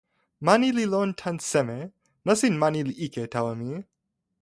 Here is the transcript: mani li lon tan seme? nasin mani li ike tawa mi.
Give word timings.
mani 0.45 0.69
li 0.77 0.85
lon 0.93 1.09
tan 1.19 1.37
seme? 1.49 1.79
nasin 2.25 2.55
mani 2.61 2.81
li 2.87 2.93
ike 3.05 3.23
tawa 3.33 3.53
mi. 3.61 3.71